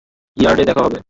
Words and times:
ইয়ার্ডে 0.37 0.63
দেখা 0.65 0.81
হবে। 0.81 0.99